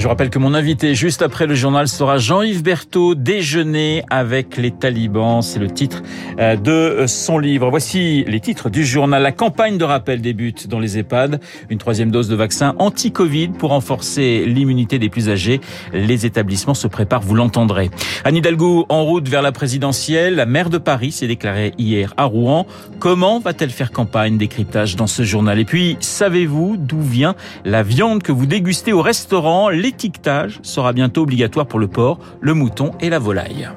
Je 0.00 0.08
rappelle 0.08 0.30
que 0.30 0.38
mon 0.38 0.54
invité 0.54 0.94
juste 0.94 1.20
après 1.20 1.46
le 1.46 1.54
journal 1.54 1.86
sera 1.86 2.16
Jean-Yves 2.16 2.62
Berthaud, 2.62 3.14
Déjeuner 3.14 4.02
avec 4.08 4.56
les 4.56 4.70
talibans. 4.70 5.42
C'est 5.42 5.58
le 5.58 5.70
titre 5.70 6.00
euh, 6.38 6.56
de 6.56 7.06
son 7.06 7.38
livre. 7.38 7.68
Voici 7.68 8.24
les 8.26 8.40
titres 8.40 8.70
du 8.70 8.82
journal. 8.82 9.22
La 9.22 9.30
campagne 9.30 9.76
de 9.76 9.84
rappel 9.84 10.22
débute 10.22 10.68
dans 10.68 10.78
les 10.78 10.96
EHPAD. 10.96 11.42
Une 11.68 11.76
troisième 11.76 12.10
dose 12.10 12.30
de 12.30 12.34
vaccin 12.34 12.74
anti-Covid 12.78 13.48
pour 13.48 13.70
renforcer 13.70 14.46
l'immunité 14.46 14.98
des 14.98 15.10
plus 15.10 15.28
âgés. 15.28 15.60
Les 15.92 16.24
établissements 16.24 16.72
se 16.72 16.86
préparent, 16.86 17.20
vous 17.20 17.34
l'entendrez. 17.34 17.90
Anne 18.24 18.36
Hidalgo 18.36 18.86
en 18.88 19.04
route 19.04 19.28
vers 19.28 19.42
la 19.42 19.52
présidentielle. 19.52 20.34
La 20.34 20.46
maire 20.46 20.70
de 20.70 20.78
Paris 20.78 21.12
s'est 21.12 21.26
déclarée 21.26 21.74
hier 21.76 22.14
à 22.16 22.24
Rouen. 22.24 22.66
Comment 23.00 23.38
va-t-elle 23.38 23.68
faire 23.68 23.92
campagne? 23.92 24.38
Décryptage 24.38 24.96
dans 24.96 25.06
ce 25.06 25.24
journal. 25.24 25.58
Et 25.58 25.66
puis, 25.66 25.98
savez-vous 26.00 26.78
d'où 26.78 27.02
vient 27.02 27.34
la 27.66 27.82
viande 27.82 28.22
que 28.22 28.32
vous 28.32 28.46
dégustez 28.46 28.94
au 28.94 29.02
restaurant? 29.02 29.68
L'étiquetage 29.90 30.60
sera 30.62 30.92
bientôt 30.92 31.22
obligatoire 31.22 31.66
pour 31.66 31.80
le 31.80 31.88
porc, 31.88 32.20
le 32.40 32.54
mouton 32.54 32.92
et 33.00 33.10
la 33.10 33.18
volaille. 33.18 33.68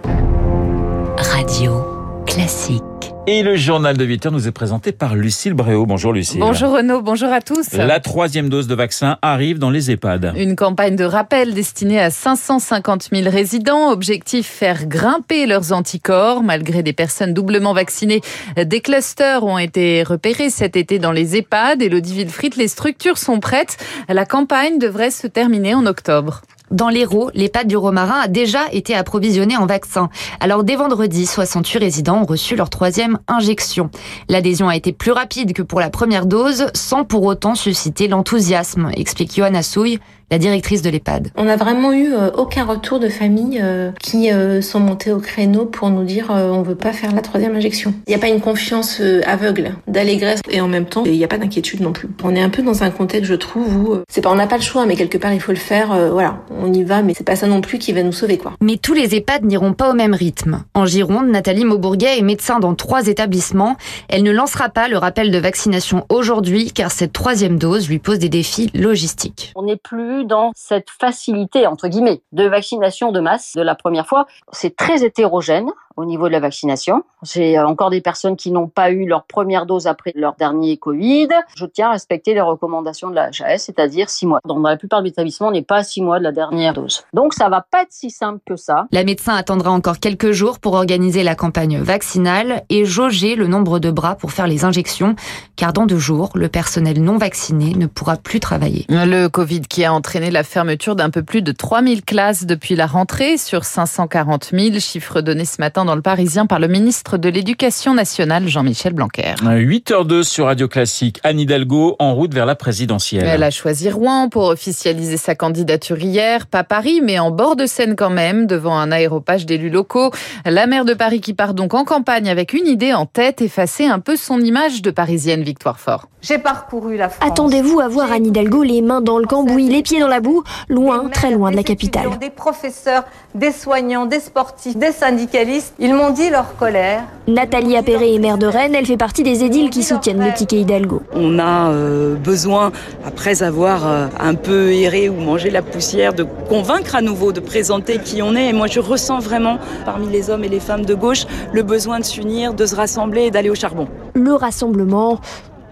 Radio 1.18 1.84
classique. 2.28 2.93
Et 3.26 3.42
le 3.42 3.56
journal 3.56 3.96
de 3.96 4.04
8 4.04 4.26
heures 4.26 4.32
nous 4.34 4.50
est 4.50 4.52
présenté 4.52 4.92
par 4.92 5.16
Lucille 5.16 5.54
Bréau. 5.54 5.86
Bonjour 5.86 6.12
Lucille. 6.12 6.42
Bonjour 6.42 6.72
Renaud, 6.72 7.02
bonjour 7.02 7.32
à 7.32 7.40
tous. 7.40 7.72
La 7.72 8.02
troisième 8.02 8.50
dose 8.50 8.68
de 8.68 8.76
vaccin 8.76 9.18
arrive 9.22 9.60
dans 9.60 9.70
les 9.70 9.92
EHPAD. 9.92 10.34
Une 10.36 10.58
campagne 10.58 10.98
de 10.98 11.06
rappel 11.06 11.54
destinée 11.54 12.02
à 12.02 12.10
550 12.10 13.12
000 13.14 13.30
résidents. 13.30 13.92
Objectif 13.92 14.46
faire 14.46 14.88
grimper 14.88 15.46
leurs 15.46 15.72
anticorps. 15.72 16.44
Malgré 16.44 16.84
des 16.84 16.92
personnes 16.92 17.34
doublement 17.34 17.74
vaccinées, 17.74 18.20
des 18.58 18.82
clusters 18.82 19.46
ont 19.46 19.58
été 19.58 20.04
repérés 20.04 20.50
cet 20.50 20.76
été 20.76 21.00
dans 21.00 21.14
les 21.14 21.38
EHPAD. 21.38 21.82
Elodie 21.82 22.16
Wilfried, 22.16 22.58
les 22.58 22.68
structures 22.68 23.18
sont 23.18 23.40
prêtes. 23.40 23.78
La 24.10 24.26
campagne 24.26 24.80
devrait 24.80 25.12
se 25.12 25.28
terminer 25.28 25.76
en 25.76 25.86
octobre. 25.86 26.42
Dans 26.74 26.90
l'Hérault, 26.90 27.30
l'EHPAD 27.36 27.68
du 27.68 27.78
Romarin 27.78 28.20
a 28.22 28.28
déjà 28.28 28.62
été 28.72 28.96
approvisionné 28.96 29.56
en 29.56 29.68
vaccins. 29.68 30.10
Alors 30.40 30.64
dès 30.64 30.76
vendredi, 30.76 31.28
68 31.28 31.78
résidents 31.78 32.24
ont 32.24 32.26
reçu 32.26 32.56
leur 32.56 32.72
troisième 32.72 33.20
injection. 33.28 33.92
L'adhésion 34.28 34.70
a 34.70 34.76
été 34.76 34.92
plus 34.92 35.12
rapide 35.12 35.54
que 35.54 35.62
pour 35.62 35.80
la 35.80 35.92
première 35.92 36.26
dose, 36.26 36.66
sans 36.74 37.04
pour 37.04 37.26
autant 37.26 37.54
susciter 37.54 38.08
l'enthousiasme, 38.08 38.90
explique 38.98 39.36
Johanna 39.36 39.62
Souille, 39.62 40.00
la 40.34 40.40
directrice 40.40 40.82
de 40.82 40.90
l'EHPAD. 40.90 41.30
On 41.36 41.44
n'a 41.44 41.58
vraiment 41.58 41.94
eu 41.94 42.12
euh, 42.12 42.32
aucun 42.32 42.66
retour 42.66 43.00
de 43.00 43.08
famille 43.08 43.60
euh, 43.62 43.92
qui 44.00 44.32
euh, 44.32 44.64
sont 44.64 44.80
montés 44.80 45.12
au 45.12 45.20
créneau 45.20 45.68
pour 45.68 45.92
nous 45.92 46.04
dire 46.04 46.32
on 46.32 46.64
veut 46.64 46.74
pas 46.74 46.92
faire 46.92 47.14
la 47.14 47.22
troisième 47.22 47.56
injection. 47.56 47.94
Il 48.08 48.10
n'y 48.10 48.16
a 48.16 48.18
pas 48.18 48.30
une 48.30 48.42
confiance 48.42 49.00
aveugle, 49.28 49.76
d'allégresse 49.88 50.42
et 50.50 50.60
en 50.60 50.68
même 50.68 50.86
temps 50.86 51.04
il 51.06 51.12
n'y 51.12 51.24
a 51.24 51.28
pas 51.28 51.38
d'inquiétude 51.38 51.82
non 51.82 51.92
plus. 51.92 52.10
On 52.24 52.36
est 52.36 52.42
un 52.42 52.50
peu 52.50 52.64
dans 52.64 52.82
un 52.82 52.90
contexte, 52.90 53.30
je 53.30 53.36
trouve, 53.36 53.76
où 53.76 53.98
c'est 54.10 54.22
pas 54.22 54.32
on 54.32 54.36
n'a 54.36 54.48
pas 54.48 54.58
le 54.58 54.64
choix, 54.64 54.88
mais 54.88 54.96
quelque 54.96 55.20
part 55.20 55.34
il 55.34 55.40
faut 55.40 55.52
le 55.52 55.58
faire. 55.60 55.96
voilà, 56.12 56.40
on 56.50 56.74
y 56.74 56.84
va, 56.84 57.04
mais 57.04 57.14
c'est 57.16 57.24
pas 57.24 57.36
ça 57.36 57.46
non 57.46 57.62
plus 57.62 57.78
qui 57.78 57.94
va 57.94 58.02
nous 58.02 58.12
sauver 58.12 58.40
quoi. 58.40 58.54
Mais 58.60 58.78
tous 58.78 58.96
les 58.96 59.14
EHPAD 59.14 59.46
n'iront 59.46 59.74
pas 59.74 59.92
au 59.92 59.94
même 59.94 60.16
rythme. 60.16 60.64
En 60.74 60.88
Gironde, 60.88 61.28
Nathalie 61.28 61.66
Maubourguet 61.66 62.18
est 62.18 62.24
médecin 62.24 62.60
dans 62.60 62.74
trois 62.74 63.06
établissements. 63.06 63.76
Elle 64.10 64.24
ne 64.24 64.32
lancera 64.32 64.70
pas 64.70 64.88
le 64.88 64.98
rappel 64.98 65.30
de 65.30 65.38
vaccination 65.38 66.08
aujourd'hui 66.10 66.72
car 66.72 66.90
cette 66.90 67.14
troisième 67.14 67.60
dose 67.60 67.88
lui 67.88 68.00
pose 68.00 68.18
des 68.18 68.30
défis 68.30 68.72
logistiques. 68.74 69.54
On 69.56 69.66
n'est 69.66 69.78
plus 69.78 70.23
dans 70.26 70.52
cette 70.56 70.90
facilité, 70.90 71.68
entre 71.68 71.88
guillemets, 71.88 72.22
de 72.32 72.48
vaccination 72.48 73.12
de 73.12 73.20
masse 73.20 73.54
de 73.56 73.62
la 73.62 73.76
première 73.76 74.08
fois. 74.08 74.26
C'est 74.52 74.76
très 74.76 75.04
hétérogène 75.04 75.70
au 75.96 76.06
niveau 76.06 76.28
de 76.28 76.32
la 76.34 76.40
vaccination. 76.40 77.04
J'ai 77.24 77.60
encore 77.60 77.90
des 77.90 78.02
personnes 78.02 78.36
qui 78.36 78.52
n'ont 78.52 78.68
pas 78.68 78.92
eu 78.92 79.06
leur 79.06 79.24
première 79.24 79.66
dose 79.66 79.88
après 79.88 80.12
leur 80.16 80.36
dernier 80.36 80.78
Covid. 80.78 81.30
Je 81.56 81.66
tiens 81.66 81.90
à 81.90 81.92
respecter 81.94 82.34
les 82.34 82.42
recommandations 82.42 83.10
de 83.10 83.16
la 83.16 83.30
HAS, 83.40 83.60
c'est-à-dire 83.60 84.10
six 84.10 84.26
mois. 84.26 84.40
Dans 84.46 84.60
la 84.60 84.78
plupart 84.78 85.04
des 85.04 85.10
établissements, 85.10 85.48
on 85.48 85.52
n'est 85.52 85.62
pas 85.62 85.78
à 85.78 85.84
six 85.84 86.02
mois 86.02 86.20
de 86.20 86.24
la 86.24 86.32
dernière 86.32 86.74
dose. 86.74 87.04
Donc 87.14 87.34
ça 87.34 87.50
va 87.50 87.62
pas 87.62 87.84
être 87.84 87.92
si 87.92 88.10
simple 88.10 88.40
que 88.46 88.56
ça. 88.56 88.88
La 88.92 89.04
médecin 89.04 89.36
attendra 89.36 89.72
encore 89.72 90.00
quelques 90.00 90.32
jours 90.32 90.60
pour 90.60 90.74
organiser 90.74 91.24
la 91.24 91.36
campagne 91.36 91.80
vaccinale 91.80 92.64
et 92.70 92.86
jauger 92.86 93.36
le 93.36 93.48
nombre 93.48 93.80
de 93.80 93.92
bras 93.92 94.16
pour 94.16 94.32
faire 94.32 94.48
les 94.48 94.66
injections, 94.66 95.16
car 95.56 95.74
dans 95.74 95.86
deux 95.86 95.98
jours, 95.98 96.30
le 96.36 96.50
personnel 96.50 97.02
non 97.02 97.18
vacciné 97.18 97.74
ne 97.76 97.88
pourra 97.88 98.18
plus 98.18 98.40
travailler. 98.40 98.86
Le 98.90 99.28
Covid 99.28 99.62
qui 99.62 99.86
a 99.86 99.94
entraîné 99.94 100.32
la 100.32 100.44
fermeture 100.44 100.96
d'un 100.96 101.10
peu 101.10 101.24
plus 101.24 101.42
de 101.42 101.52
3000 101.52 102.04
classes 102.04 102.46
depuis 102.46 102.76
la 102.76 102.88
rentrée 102.88 103.38
sur 103.38 103.64
540 103.64 104.52
000, 104.52 104.80
chiffre 104.80 105.22
donné 105.22 105.46
ce 105.46 105.62
matin 105.62 105.83
dans 105.86 105.96
le 105.96 106.02
Parisien 106.02 106.46
par 106.46 106.60
le 106.60 106.68
ministre 106.68 107.18
de 107.18 107.30
l'Éducation 107.30 107.94
nationale, 107.94 108.48
Jean-Michel 108.48 108.94
Blanquer. 108.94 109.36
8h02 109.44 110.24
sur 110.24 110.46
Radio 110.46 110.68
Classique. 110.68 111.20
Anne 111.24 111.40
Hidalgo 111.40 111.96
en 112.00 112.14
route 112.14 112.34
vers 112.34 112.46
la 112.46 112.56
présidentielle. 112.56 113.26
Elle 113.26 113.44
a 113.44 113.52
choisi 113.52 113.90
Rouen 113.90 114.30
pour 114.30 114.46
officialiser 114.46 115.18
sa 115.18 115.36
candidature 115.36 115.98
hier. 115.98 116.48
Pas 116.48 116.64
Paris, 116.64 117.02
mais 117.04 117.20
en 117.20 117.32
bord 117.32 117.56
de 117.56 117.66
Seine 117.66 117.96
quand 117.96 118.10
même, 118.10 118.48
devant 118.48 118.78
un 118.78 118.92
aéropage 118.92 119.46
d'élus 119.46 119.70
locaux. 119.70 120.12
La 120.46 120.68
maire 120.68 120.86
de 120.86 120.94
Paris 120.94 121.22
qui 121.22 121.34
part 121.34 121.54
donc 121.54 121.74
en 121.74 121.86
campagne 121.86 122.30
avec 122.30 122.54
une 122.54 122.68
idée 122.68 122.94
en 122.94 123.06
tête, 123.06 123.42
effacer 123.42 123.86
un 123.86 124.00
peu 124.00 124.16
son 124.16 124.40
image 124.40 124.82
de 124.82 124.92
parisienne 124.92 125.44
Victoire 125.44 125.80
Fort. 125.80 126.08
J'ai 126.22 126.38
parcouru 126.38 126.96
la 126.96 127.10
France. 127.10 127.30
Attendez-vous 127.30 127.82
à 127.82 127.90
voir 127.90 128.12
Anne 128.12 128.26
Hidalgo 128.26 128.64
les 128.64 128.82
mains 128.82 129.02
dans 129.02 129.20
le 129.20 129.26
cambouis, 129.26 129.68
les 129.68 129.84
pieds 129.84 130.00
dans 130.00 130.08
la 130.08 130.22
boue, 130.22 130.42
loin, 130.70 131.10
très 131.10 131.32
loin 131.32 131.52
de 131.52 131.58
la 131.58 131.64
capitale. 131.64 132.18
Des 132.22 132.30
professeurs, 132.30 133.04
des 133.36 133.52
soignants, 133.52 134.06
des 134.06 134.22
sportifs, 134.22 134.78
des 134.78 134.94
syndicalistes, 134.94 135.73
ils 135.80 135.94
m'ont 135.94 136.12
dit 136.12 136.30
leur 136.30 136.56
colère. 136.56 137.04
Nathalie 137.28 137.76
Appéré 137.78 138.16
est 138.16 138.20
maire 138.20 138.38
de 138.38 138.46
Rennes, 138.46 138.76
elle 138.76 138.86
fait 138.86 138.98
partie 138.98 139.24
des 139.24 139.44
édiles 139.44 139.70
qui 139.70 139.84
soutiennent 139.84 140.24
le 140.24 140.34
ticket 140.34 140.58
Hidalgo. 140.58 141.02
On 141.14 141.40
a 141.40 141.70
euh, 141.72 142.16
besoin, 142.16 142.72
après 143.06 143.44
avoir 143.44 143.88
euh, 143.88 144.08
un 144.20 144.36
peu 144.36 144.74
erré 144.74 145.10
ou 145.10 145.16
mangé 145.16 145.50
la 145.50 145.62
poussière, 145.62 146.14
de 146.14 146.24
convaincre 146.24 146.96
à 146.96 147.02
nouveau, 147.02 147.32
de 147.32 147.40
présenter 147.40 148.00
qui 148.00 148.22
on 148.22 148.36
est. 148.36 148.50
Et 148.50 148.54
moi, 148.54 148.68
je 148.68 148.80
ressens 148.80 149.20
vraiment, 149.20 149.58
parmi 149.86 150.08
les 150.08 150.30
hommes 150.30 150.44
et 150.44 150.50
les 150.50 150.60
femmes 150.60 150.86
de 150.86 150.96
gauche, 150.96 151.26
le 151.54 151.64
besoin 151.64 152.00
de 152.00 152.06
s'unir, 152.06 152.54
de 152.54 152.66
se 152.66 152.76
rassembler 152.76 153.24
et 153.24 153.32
d'aller 153.32 153.50
au 153.50 153.56
charbon. 153.56 153.88
Le 154.14 154.34
rassemblement, 154.34 155.20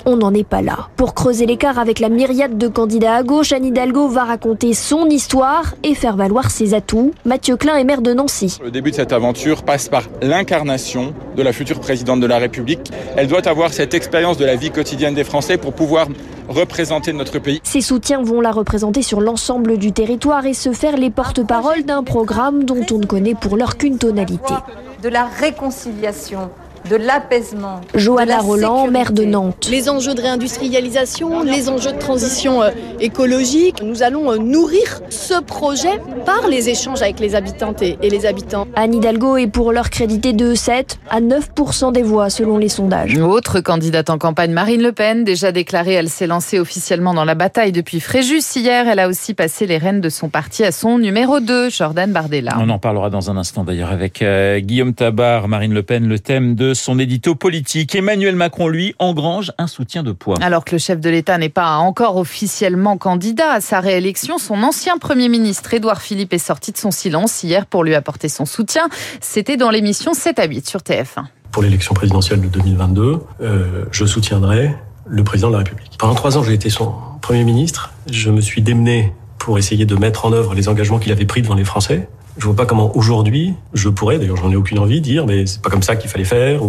on 0.05 0.17
n'en 0.17 0.33
est 0.33 0.47
pas 0.47 0.61
là. 0.61 0.89
Pour 0.95 1.13
creuser 1.13 1.45
l'écart 1.45 1.79
avec 1.79 1.99
la 1.99 2.09
myriade 2.09 2.57
de 2.57 2.67
candidats 2.67 3.15
à 3.15 3.23
gauche, 3.23 3.51
Anne 3.51 3.65
Hidalgo 3.65 4.07
va 4.07 4.23
raconter 4.23 4.73
son 4.73 5.07
histoire 5.07 5.75
et 5.83 5.95
faire 5.95 6.15
valoir 6.15 6.51
ses 6.51 6.73
atouts. 6.73 7.11
Mathieu 7.25 7.57
Klein 7.57 7.77
est 7.77 7.83
maire 7.83 8.01
de 8.01 8.13
Nancy. 8.13 8.57
Le 8.63 8.71
début 8.71 8.91
de 8.91 8.95
cette 8.95 9.13
aventure 9.13 9.63
passe 9.63 9.89
par 9.89 10.03
l'incarnation 10.21 11.13
de 11.35 11.43
la 11.43 11.53
future 11.53 11.79
présidente 11.79 12.19
de 12.19 12.27
la 12.27 12.37
République. 12.37 12.91
Elle 13.15 13.27
doit 13.27 13.47
avoir 13.47 13.73
cette 13.73 13.93
expérience 13.93 14.37
de 14.37 14.45
la 14.45 14.55
vie 14.55 14.71
quotidienne 14.71 15.13
des 15.13 15.23
Français 15.23 15.57
pour 15.57 15.73
pouvoir 15.73 16.07
représenter 16.47 17.13
notre 17.13 17.39
pays. 17.39 17.61
Ses 17.63 17.81
soutiens 17.81 18.21
vont 18.21 18.41
la 18.41 18.51
représenter 18.51 19.01
sur 19.01 19.21
l'ensemble 19.21 19.77
du 19.77 19.91
territoire 19.91 20.45
et 20.45 20.53
se 20.53 20.71
faire 20.73 20.97
les 20.97 21.09
porte-paroles 21.09 21.83
d'un 21.83 22.03
programme 22.03 22.65
dont 22.65 22.85
on 22.91 22.99
ne 22.99 23.05
connaît 23.05 23.35
pour 23.35 23.57
l'heure 23.57 23.77
qu'une 23.77 23.97
tonalité. 23.97 24.53
De 25.01 25.09
la 25.09 25.25
réconciliation 25.25 26.49
de 26.89 26.95
l'apaisement. 26.95 27.81
Johanna 27.95 28.39
Roland, 28.39 28.87
maire 28.87 29.11
de 29.11 29.23
Nantes. 29.23 29.67
Les 29.69 29.89
enjeux 29.89 30.13
de 30.13 30.21
réindustrialisation, 30.21 31.43
les 31.43 31.69
enjeux 31.69 31.91
de 31.91 31.99
transition 31.99 32.63
euh, 32.63 32.69
écologique. 32.99 33.81
Nous 33.83 34.03
allons 34.03 34.31
euh, 34.31 34.37
nourrir 34.37 35.01
ce 35.09 35.41
projet 35.41 35.99
par 36.25 36.47
les 36.47 36.69
échanges 36.69 37.01
avec 37.01 37.19
les 37.19 37.35
habitantes 37.35 37.81
et 37.81 37.97
les 38.01 38.25
habitants. 38.25 38.67
Anne 38.75 38.93
Hidalgo 38.93 39.37
est 39.37 39.47
pour 39.47 39.71
leur 39.71 39.89
crédité 39.89 40.33
de 40.33 40.55
7 40.55 40.99
à 41.09 41.21
9% 41.21 41.91
des 41.91 42.03
voix 42.03 42.29
selon 42.29 42.57
les 42.57 42.69
sondages. 42.69 43.17
Autre 43.17 43.59
candidate 43.61 44.09
en 44.09 44.17
campagne, 44.17 44.51
Marine 44.51 44.81
Le 44.81 44.91
Pen, 44.91 45.23
déjà 45.23 45.51
déclarée, 45.51 45.93
elle 45.93 46.09
s'est 46.09 46.27
lancée 46.27 46.59
officiellement 46.59 47.13
dans 47.13 47.25
la 47.25 47.35
bataille 47.35 47.71
depuis 47.71 47.99
Fréjus. 47.99 48.41
Hier, 48.55 48.87
elle 48.87 48.99
a 48.99 49.07
aussi 49.07 49.33
passé 49.33 49.65
les 49.65 49.77
rênes 49.77 50.01
de 50.01 50.09
son 50.09 50.29
parti 50.29 50.63
à 50.63 50.71
son 50.71 50.97
numéro 50.97 51.39
2, 51.39 51.69
Jordan 51.69 52.11
Bardella. 52.11 52.53
On 52.59 52.69
en 52.69 52.79
parlera 52.79 53.09
dans 53.09 53.29
un 53.29 53.37
instant 53.37 53.63
d'ailleurs 53.63 53.91
avec 53.91 54.21
euh, 54.21 54.59
Guillaume 54.59 54.93
Tabar, 54.93 55.47
Marine 55.47 55.73
Le 55.73 55.83
Pen, 55.83 56.07
le 56.07 56.19
thème 56.19 56.55
de 56.55 56.70
son 56.73 56.99
édito 56.99 57.35
politique. 57.35 57.95
Emmanuel 57.95 58.35
Macron, 58.35 58.67
lui, 58.67 58.95
engrange 58.99 59.51
un 59.57 59.67
soutien 59.67 60.03
de 60.03 60.11
poids. 60.11 60.37
Alors 60.41 60.65
que 60.65 60.73
le 60.73 60.79
chef 60.79 60.99
de 60.99 61.09
l'État 61.09 61.37
n'est 61.37 61.49
pas 61.49 61.77
encore 61.77 62.17
officiellement 62.17 62.97
candidat 62.97 63.51
à 63.51 63.61
sa 63.61 63.79
réélection, 63.79 64.37
son 64.37 64.63
ancien 64.63 64.97
Premier 64.97 65.29
ministre, 65.29 65.73
Édouard 65.73 66.01
Philippe, 66.01 66.33
est 66.33 66.37
sorti 66.37 66.71
de 66.71 66.77
son 66.77 66.91
silence 66.91 67.43
hier 67.43 67.65
pour 67.65 67.83
lui 67.83 67.95
apporter 67.95 68.29
son 68.29 68.45
soutien. 68.45 68.87
C'était 69.19 69.57
dans 69.57 69.69
l'émission 69.69 70.13
7 70.13 70.39
à 70.39 70.45
8 70.45 70.67
sur 70.67 70.81
TF1. 70.81 71.25
Pour 71.51 71.63
l'élection 71.63 71.93
présidentielle 71.93 72.41
de 72.41 72.47
2022, 72.47 73.19
euh, 73.41 73.85
je 73.91 74.05
soutiendrai 74.05 74.75
le 75.05 75.23
président 75.23 75.49
de 75.49 75.53
la 75.53 75.59
République. 75.59 75.97
Pendant 75.97 76.15
trois 76.15 76.37
ans, 76.37 76.43
j'ai 76.43 76.53
été 76.53 76.69
son 76.69 76.93
Premier 77.21 77.43
ministre. 77.43 77.93
Je 78.09 78.29
me 78.29 78.41
suis 78.41 78.61
démené 78.61 79.13
pour 79.37 79.57
essayer 79.57 79.85
de 79.85 79.95
mettre 79.95 80.25
en 80.25 80.33
œuvre 80.33 80.53
les 80.53 80.69
engagements 80.69 80.99
qu'il 80.99 81.11
avait 81.11 81.25
pris 81.25 81.41
devant 81.41 81.55
les 81.55 81.65
Français. 81.65 82.07
Je 82.41 82.47
vois 82.47 82.55
pas 82.55 82.65
comment 82.65 82.97
aujourd'hui 82.97 83.53
je 83.75 83.87
pourrais, 83.87 84.17
d'ailleurs 84.17 84.37
j'en 84.37 84.49
ai 84.49 84.55
aucune 84.55 84.79
envie, 84.79 84.99
dire 84.99 85.27
mais 85.27 85.45
c'est 85.45 85.61
pas 85.61 85.69
comme 85.69 85.83
ça 85.83 85.95
qu'il 85.95 86.09
fallait 86.09 86.23
faire. 86.23 86.59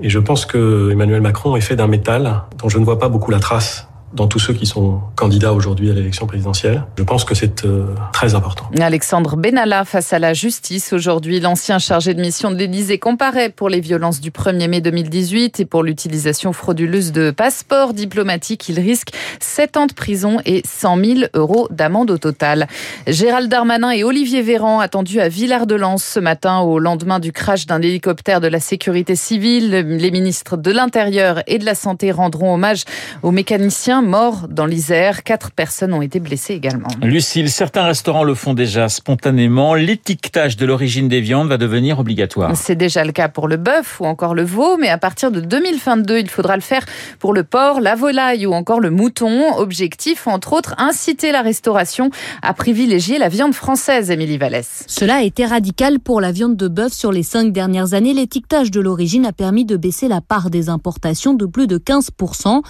Et 0.00 0.08
je 0.08 0.18
pense 0.18 0.46
que 0.46 0.88
Emmanuel 0.90 1.20
Macron 1.20 1.56
est 1.56 1.60
fait 1.60 1.76
d'un 1.76 1.88
métal 1.88 2.44
dont 2.56 2.70
je 2.70 2.78
ne 2.78 2.86
vois 2.86 2.98
pas 2.98 3.10
beaucoup 3.10 3.30
la 3.30 3.38
trace 3.38 3.86
dans 4.12 4.26
tous 4.26 4.38
ceux 4.38 4.54
qui 4.54 4.66
sont 4.66 5.00
candidats 5.16 5.52
aujourd'hui 5.52 5.90
à 5.90 5.94
l'élection 5.94 6.26
présidentielle. 6.26 6.84
Je 6.98 7.02
pense 7.04 7.24
que 7.24 7.34
c'est 7.34 7.64
euh, 7.64 7.94
très 8.12 8.34
important. 8.34 8.68
Alexandre 8.80 9.36
Benalla 9.36 9.84
face 9.84 10.12
à 10.12 10.18
la 10.18 10.34
justice 10.34 10.92
aujourd'hui. 10.92 11.40
L'ancien 11.40 11.78
chargé 11.78 12.14
de 12.14 12.20
mission 12.20 12.50
de 12.50 12.56
l'Élysée 12.56 12.98
comparaît 12.98 13.50
pour 13.50 13.68
les 13.68 13.80
violences 13.80 14.20
du 14.20 14.30
1er 14.30 14.68
mai 14.68 14.80
2018 14.80 15.60
et 15.60 15.64
pour 15.64 15.82
l'utilisation 15.82 16.52
frauduleuse 16.52 17.12
de 17.12 17.30
passeports 17.30 17.94
diplomatiques. 17.94 18.68
Il 18.68 18.80
risque 18.80 19.10
7 19.38 19.76
ans 19.76 19.86
de 19.86 19.92
prison 19.92 20.38
et 20.44 20.62
100 20.66 21.04
000 21.04 21.18
euros 21.34 21.68
d'amende 21.70 22.10
au 22.10 22.18
total. 22.18 22.66
Gérald 23.06 23.48
Darmanin 23.48 23.90
et 23.90 24.02
Olivier 24.02 24.42
Véran 24.42 24.80
attendus 24.80 25.20
à 25.20 25.28
Villard-de-Lans 25.28 25.98
ce 25.98 26.18
matin 26.18 26.60
au 26.60 26.78
lendemain 26.78 27.20
du 27.20 27.32
crash 27.32 27.66
d'un 27.66 27.80
hélicoptère 27.80 28.40
de 28.40 28.48
la 28.48 28.60
sécurité 28.60 29.14
civile. 29.14 29.70
Les 29.70 30.10
ministres 30.10 30.56
de 30.56 30.72
l'Intérieur 30.72 31.42
et 31.46 31.58
de 31.58 31.64
la 31.64 31.74
Santé 31.74 32.10
rendront 32.10 32.54
hommage 32.54 32.84
aux 33.22 33.30
mécaniciens 33.30 33.99
morts 34.02 34.48
dans 34.48 34.66
l'Isère. 34.66 35.22
Quatre 35.22 35.50
personnes 35.50 35.92
ont 35.92 36.02
été 36.02 36.20
blessées 36.20 36.54
également. 36.54 36.88
Lucille, 37.02 37.50
certains 37.50 37.84
restaurants 37.84 38.24
le 38.24 38.34
font 38.34 38.54
déjà 38.54 38.88
spontanément. 38.88 39.74
L'étiquetage 39.74 40.56
de 40.56 40.66
l'origine 40.66 41.08
des 41.08 41.20
viandes 41.20 41.48
va 41.48 41.56
devenir 41.56 41.98
obligatoire. 41.98 42.56
C'est 42.56 42.76
déjà 42.76 43.04
le 43.04 43.12
cas 43.12 43.28
pour 43.28 43.48
le 43.48 43.56
bœuf 43.56 44.00
ou 44.00 44.06
encore 44.06 44.34
le 44.34 44.44
veau, 44.44 44.76
mais 44.76 44.88
à 44.88 44.98
partir 44.98 45.30
de 45.30 45.40
2022, 45.40 46.18
il 46.18 46.28
faudra 46.28 46.56
le 46.56 46.62
faire 46.62 46.84
pour 47.18 47.32
le 47.32 47.44
porc, 47.44 47.80
la 47.80 47.94
volaille 47.94 48.46
ou 48.46 48.52
encore 48.52 48.80
le 48.80 48.90
mouton. 48.90 49.56
Objectif, 49.56 50.26
entre 50.26 50.52
autres, 50.52 50.74
inciter 50.78 51.32
la 51.32 51.42
restauration 51.42 52.10
à 52.42 52.54
privilégier 52.54 53.18
la 53.18 53.28
viande 53.28 53.54
française, 53.54 54.10
Émilie 54.10 54.38
Vallès. 54.38 54.84
Cela 54.86 55.16
a 55.16 55.22
été 55.22 55.44
radical 55.44 56.00
pour 56.00 56.20
la 56.20 56.32
viande 56.32 56.56
de 56.56 56.68
bœuf 56.68 56.92
sur 56.92 57.12
les 57.12 57.22
cinq 57.22 57.52
dernières 57.52 57.94
années. 57.94 58.14
L'étiquetage 58.14 58.70
de 58.70 58.80
l'origine 58.80 59.26
a 59.26 59.32
permis 59.32 59.64
de 59.64 59.76
baisser 59.76 60.08
la 60.08 60.20
part 60.20 60.50
des 60.50 60.68
importations 60.68 61.34
de 61.34 61.46
plus 61.46 61.66
de 61.66 61.78
15%. 61.78 62.62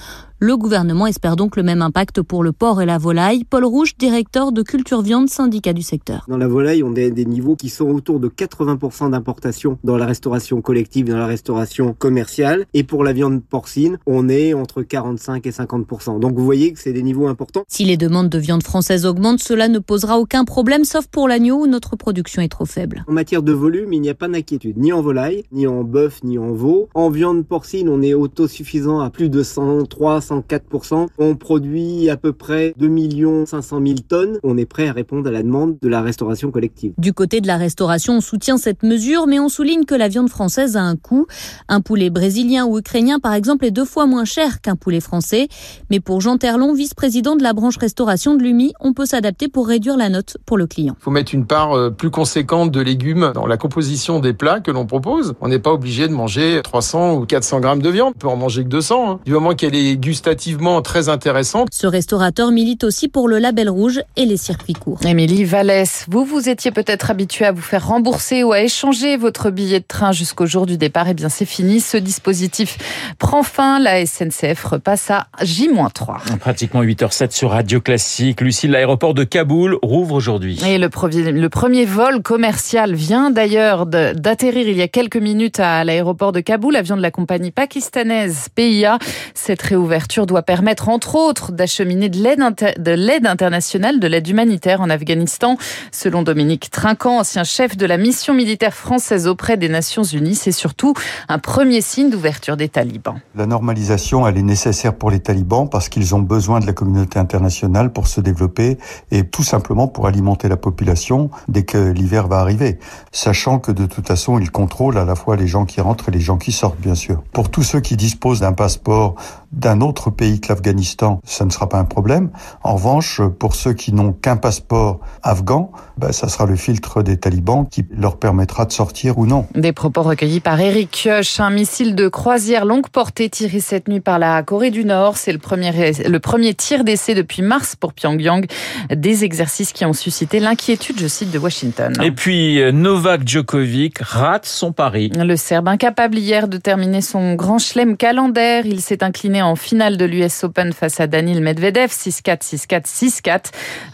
Le 0.43 0.57
gouvernement 0.57 1.07
espère 1.07 1.37
donc 1.37 1.55
le 1.55 1.63
même 1.63 1.83
impact 1.83 2.23
pour 2.23 2.43
le 2.43 2.53
porc 2.53 2.81
et 2.81 2.87
la 2.87 2.97
volaille. 2.97 3.45
Paul 3.45 3.67
Rouge, 3.67 3.99
directeur 3.99 4.53
de 4.53 4.63
Culture 4.63 5.03
Viande, 5.03 5.29
syndicat 5.29 5.75
du 5.75 5.83
secteur. 5.83 6.25
Dans 6.29 6.39
la 6.39 6.49
volaille, 6.49 6.83
on 6.83 6.93
a 6.93 7.11
des 7.11 7.27
niveaux 7.27 7.57
qui 7.57 7.69
sont 7.69 7.91
autour 7.91 8.21
de 8.21 8.29
80% 8.31 9.11
d'importation 9.11 9.77
dans 9.85 9.99
la 9.99 10.07
restauration 10.07 10.63
collective, 10.63 11.11
dans 11.11 11.19
la 11.19 11.27
restauration 11.27 11.93
commerciale. 11.93 12.65
Et 12.73 12.85
pour 12.85 13.05
la 13.05 13.13
viande 13.13 13.43
porcine, 13.43 13.99
on 14.07 14.31
est 14.31 14.55
entre 14.55 14.81
45 14.81 15.47
et 15.47 15.51
50%. 15.51 16.21
Donc 16.21 16.39
vous 16.39 16.45
voyez 16.47 16.73
que 16.73 16.79
c'est 16.79 16.95
des 16.95 17.03
niveaux 17.03 17.27
importants. 17.27 17.65
Si 17.69 17.85
les 17.85 17.99
demandes 17.99 18.31
de 18.31 18.39
viande 18.39 18.63
française 18.63 19.05
augmentent, 19.05 19.43
cela 19.43 19.69
ne 19.69 19.79
posera 19.79 20.19
aucun 20.19 20.47
problème, 20.47 20.85
sauf 20.85 21.07
pour 21.07 21.29
l'agneau 21.29 21.65
où 21.65 21.67
notre 21.67 21.97
production 21.97 22.41
est 22.41 22.49
trop 22.49 22.65
faible. 22.65 23.05
En 23.09 23.13
matière 23.13 23.43
de 23.43 23.53
volume, 23.53 23.93
il 23.93 24.01
n'y 24.01 24.09
a 24.09 24.15
pas 24.15 24.27
d'inquiétude, 24.27 24.79
ni 24.79 24.91
en 24.91 25.03
volaille, 25.03 25.45
ni 25.53 25.67
en 25.67 25.85
bœuf, 25.85 26.21
ni 26.25 26.39
en 26.39 26.53
veau. 26.53 26.89
En 26.95 27.11
viande 27.11 27.45
porcine, 27.45 27.91
on 27.91 28.01
est 28.01 28.15
autosuffisant 28.15 29.01
à 29.01 29.11
plus 29.11 29.29
de 29.29 29.43
103, 29.43 30.30
104%. 30.31 31.09
On 31.19 31.37
produit 31.37 32.09
à 32.11 32.17
peu 32.17 32.33
près 32.33 32.75
2 32.79 33.47
500 33.47 33.81
000 33.85 33.99
tonnes. 34.09 34.39
On 34.43 34.57
est 34.57 34.67
prêt 34.67 34.89
à 34.89 34.93
répondre 34.93 35.29
à 35.29 35.33
la 35.33 35.43
demande 35.43 35.77
de 35.81 35.89
la 35.89 36.03
restauration 36.03 36.51
collective. 36.51 36.93
Du 36.99 37.13
côté 37.13 37.41
de 37.41 37.47
la 37.47 37.57
restauration, 37.57 38.15
on 38.15 38.21
soutient 38.21 38.57
cette 38.57 38.83
mesure, 38.83 39.27
mais 39.27 39.41
on 39.41 39.49
souligne 39.49 39.85
que 39.85 39.95
la 39.95 40.09
viande 40.09 40.29
française 40.29 40.77
a 40.77 40.83
un 40.83 40.97
coût. 40.97 41.27
Un 41.69 41.81
poulet 41.81 42.11
brésilien 42.11 42.67
ou 42.67 42.79
ukrainien, 42.79 43.19
par 43.19 43.35
exemple, 43.35 43.65
est 43.65 43.71
deux 43.71 43.85
fois 43.85 44.07
moins 44.07 44.25
cher 44.25 44.61
qu'un 44.61 44.77
poulet 44.77 45.01
français. 45.01 45.49
Mais 45.91 46.01
pour 46.01 46.21
Jean 46.21 46.39
Terlon, 46.39 46.75
vice-président 46.75 47.37
de 47.37 47.43
la 47.43 47.53
branche 47.53 47.77
restauration 47.77 48.35
de 48.35 48.43
l'UMI, 48.43 48.73
on 48.81 48.93
peut 48.93 49.07
s'adapter 49.07 49.49
pour 49.49 49.67
réduire 49.67 49.97
la 49.97 50.09
note 50.09 50.37
pour 50.47 50.57
le 50.57 50.67
client. 50.67 50.95
Il 51.01 51.05
faut 51.05 51.11
mettre 51.11 51.35
une 51.35 51.47
part 51.47 51.73
euh, 51.73 51.91
plus 51.91 52.11
conséquente 52.11 52.71
de 52.71 52.81
légumes 52.81 53.33
dans 53.35 53.47
la 53.47 53.57
composition 53.57 54.21
des 54.21 54.33
plats 54.33 54.61
que 54.61 54.71
l'on 54.71 54.87
propose. 54.87 55.35
On 55.41 55.49
n'est 55.49 55.59
pas 55.59 55.73
obligé 55.73 56.09
de 56.09 56.13
manger 56.13 56.61
300 56.63 57.15
ou 57.15 57.27
400 57.27 57.61
grammes 57.61 57.83
de 57.83 57.91
viande. 57.91 58.13
On 58.17 58.19
peut 58.19 58.29
en 58.29 58.37
manger 58.37 58.65
que 58.65 58.69
200. 58.69 59.11
Hein. 59.11 59.21
Du 59.25 59.33
moment 59.33 59.55
qu'elle 59.55 59.75
est 59.75 59.97
gustativement 60.21 60.83
très 60.83 61.09
intéressante. 61.09 61.69
Ce 61.73 61.87
restaurateur 61.87 62.51
milite 62.51 62.85
aussi 62.85 63.09
pour 63.09 63.27
le 63.27 63.39
label 63.39 63.71
rouge 63.71 64.03
et 64.19 64.27
les 64.27 64.37
circuits 64.37 64.75
courts. 64.75 64.99
Émilie 65.07 65.45
Vallès, 65.45 66.05
vous 66.11 66.27
vous 66.27 66.51
étiez 66.51 66.73
peut-être 66.73 67.11
habitué 67.11 67.47
à 67.47 67.53
vous 67.53 67.63
faire 67.63 67.87
rembourser 67.87 68.45
ou 68.45 68.53
à 68.53 68.61
échanger 68.61 69.17
votre 69.17 69.49
billet 69.49 69.81
de 69.81 69.87
train 69.89 70.13
jusqu'au 70.13 70.45
jour 70.45 70.67
du 70.67 70.77
départ. 70.77 71.09
Eh 71.09 71.15
bien, 71.15 71.31
c'est 71.31 71.47
fini. 71.47 71.81
Ce 71.81 71.97
dispositif 71.97 72.77
prend 73.19 73.43
fin. 73.43 73.81
La 73.81 74.05
SNCF 74.05 74.63
repasse 74.63 75.11
à 75.11 75.27
J-3. 75.41 76.37
Pratiquement 76.39 76.83
8h07 76.83 77.31
sur 77.31 77.53
Radio 77.53 77.81
Classique. 77.81 78.43
Lucille, 78.43 78.73
l'aéroport 78.73 79.15
de 79.15 79.25
Kaboul 79.25 79.79
rouvre 79.83 80.17
aujourd'hui. 80.17 80.61
Et 80.67 80.77
le 80.77 80.91
premier, 80.91 81.33
le 81.33 81.49
premier 81.49 81.87
vol 81.87 82.21
commercial 82.23 82.95
vient 82.95 83.31
d'ailleurs 83.31 83.87
d'atterrir 83.87 84.69
il 84.69 84.77
y 84.77 84.83
a 84.83 84.89
quelques 84.89 85.17
minutes 85.17 85.61
à 85.61 85.83
l'aéroport 85.83 86.33
de 86.33 86.41
Kaboul, 86.41 86.77
avion 86.77 86.99
de 86.99 87.03
la 87.03 87.11
compagnie 87.11 87.53
pakistanaise 87.53 88.49
PIA. 88.55 88.99
Cette 89.33 89.63
réouverture 89.63 90.10
doit 90.19 90.43
permettre, 90.43 90.89
entre 90.89 91.15
autres, 91.15 91.53
d'acheminer 91.53 92.09
de 92.09 92.19
l'aide 92.19 92.41
de 92.79 92.91
l'aide 92.91 93.27
internationale, 93.27 94.01
de 94.01 94.07
l'aide 94.07 94.27
humanitaire 94.27 94.81
en 94.81 94.91
Afghanistan. 94.91 95.57
Selon 95.93 96.23
Dominique 96.23 96.71
Trinquant, 96.71 97.19
ancien 97.21 97.45
chef 97.45 97.77
de 97.77 97.87
la 97.87 97.97
mission 97.97 98.35
militaire 98.35 98.75
française 98.75 99.27
auprès 99.27 99.57
des 99.57 99.69
Nations 99.69 100.03
Unies, 100.03 100.35
c'est 100.35 100.53
surtout 100.53 100.95
un 101.29 101.39
premier 101.39 101.81
signe 101.81 102.11
d'ouverture 102.11 102.57
des 102.57 102.69
talibans. 102.69 103.21
La 103.35 103.47
normalisation, 103.47 104.27
elle 104.27 104.39
est 104.39 104.43
nécessaire 104.43 104.95
pour 104.95 105.11
les 105.11 105.21
talibans 105.21 105.69
parce 105.69 105.89
qu'ils 105.89 106.15
ont 106.15 106.21
besoin 106.21 106.61
de 106.61 106.67
la 106.67 106.73
communauté 106.73 107.19
internationale 107.19 107.93
pour 107.93 108.09
se 108.09 108.21
développer 108.21 108.79
et 109.11 109.25
tout 109.25 109.45
simplement 109.45 109.87
pour 109.87 110.07
alimenter 110.07 110.49
la 110.49 110.57
population 110.57 111.31
dès 111.49 111.63
que 111.63 111.91
l'hiver 111.91 112.27
va 112.27 112.39
arriver. 112.39 112.79
Sachant 113.13 113.59
que 113.59 113.73
de 113.73 113.87
toute 113.87 114.07
façon, 114.07 114.39
ils 114.39 114.51
contrôlent 114.51 114.99
à 114.99 115.05
la 115.05 115.15
fois 115.15 115.37
les 115.37 115.47
gens 115.47 115.67
qui 115.67 115.81
rentrent 115.81 116.09
et 116.09 116.13
les 116.13 116.21
gens 116.21 116.39
qui 116.39 116.53
sortent, 116.53 116.81
bien 116.81 116.95
sûr. 116.95 117.23
Pour 117.33 117.51
tous 117.51 117.63
ceux 117.63 117.81
qui 117.81 117.97
disposent 117.97 118.41
d'un 118.41 118.53
passeport 118.53 119.17
d'un 119.53 119.81
autre 119.81 120.00
pays 120.09 120.41
que 120.41 120.49
l'Afghanistan, 120.49 121.21
ça 121.25 121.45
ne 121.45 121.51
sera 121.51 121.69
pas 121.69 121.79
un 121.79 121.85
problème. 121.85 122.31
En 122.63 122.77
revanche, 122.77 123.21
pour 123.39 123.55
ceux 123.55 123.75
qui 123.75 123.93
n'ont 123.93 124.13
qu'un 124.13 124.39
passeport 124.39 125.01
afghan, 125.23 125.71
ben, 125.99 126.13
ça 126.13 126.29
sera 126.29 126.47
le 126.47 126.57
filtre 126.57 127.03
des 127.03 127.19
talibans 127.19 127.67
qui 127.69 127.85
leur 127.91 128.19
permettra 128.19 128.65
de 128.65 128.73
sortir 128.73 129.19
ou 129.19 129.27
non. 129.27 129.47
Des 129.55 129.73
propos 129.73 130.03
recueillis 130.03 130.41
par 130.41 130.59
Eric 130.61 130.91
Kioch. 130.91 131.41
Un 131.41 131.51
missile 131.51 131.95
de 131.95 132.09
croisière 132.09 132.65
longue 132.65 132.89
portée 132.89 133.29
tiré 133.29 133.61
cette 133.61 133.89
nuit 133.89 134.01
par 134.01 134.19
la 134.19 134.43
Corée 134.43 134.71
du 134.71 134.85
Nord. 134.85 135.17
C'est 135.17 135.33
le 135.33 135.39
premier, 135.39 135.73
le 135.73 136.19
premier 136.19 136.55
tir 136.55 136.85
d'essai 136.85 137.15
depuis 137.15 137.43
mars 137.43 137.77
pour 137.77 137.93
Pyongyang. 137.93 138.47
Des 138.95 139.25
exercices 139.25 139.73
qui 139.73 139.85
ont 139.85 139.93
suscité 139.93 140.41
l'inquiétude, 140.41 140.99
je 140.99 141.09
cite, 141.09 141.33
de 141.33 141.39
Washington. 141.39 141.93
Et 142.03 142.13
puis, 142.13 142.63
euh, 142.63 142.73
Novak 142.73 143.27
Djokovic 143.27 143.99
rate 143.99 144.47
son 144.47 144.73
pari. 144.73 145.11
Le 145.17 145.37
Serbe 145.37 145.69
incapable 145.69 146.17
hier 146.17 146.49
de 146.49 146.57
terminer 146.57 147.01
son 147.01 147.35
grand 147.35 147.59
chelem 147.59 147.97
calendaire. 147.97 148.67
Il 148.67 148.81
s'est 148.81 149.03
incliné 149.03 149.43
en 149.43 149.57
finale 149.57 149.80
de 149.89 150.05
l'US 150.05 150.45
Open 150.45 150.75
face 150.75 151.01
à 151.01 151.07
Daniil 151.07 151.41
Medvedev, 151.41 151.89
6-4, 151.89 152.43
6-4, 152.43 152.85
6-4. 152.85 153.45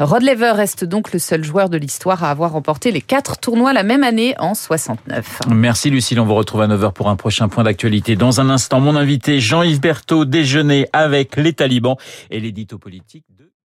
Rod 0.01 0.23
Lever 0.23 0.51
reste 0.51 0.85
donc 0.85 1.13
le 1.13 1.21
seul 1.21 1.45
joueur 1.45 1.69
de 1.69 1.79
l'histoire 1.79 2.25
à 2.25 2.31
avoir 2.31 2.53
remporté 2.53 2.91
les 2.91 3.01
quatre 3.01 3.39
tournois 3.39 3.73
la 3.73 3.85
même 3.85 4.03
année 4.03 4.35
en 4.39 4.55
69. 4.55 5.43
Merci 5.49 5.91
Lucille, 5.91 6.19
on 6.19 6.25
vous 6.25 6.35
retrouve 6.35 6.63
à 6.63 6.67
9h 6.67 6.93
pour 6.93 7.09
un 7.09 7.17
prochain 7.17 7.49
point 7.49 7.63
d'actualité. 7.63 8.17
Dans 8.17 8.41
un 8.41 8.51
instant, 8.51 8.81
mon 8.81 8.97
invité 8.97 9.39
Jean-Yves 9.39 9.81
Berthaud, 9.81 10.25
déjeuner 10.25 10.89
avec 10.93 11.37
les 11.37 11.53
talibans 11.53 11.97
et 12.31 12.41
l'édito 12.41 12.79
politique. 12.79 13.25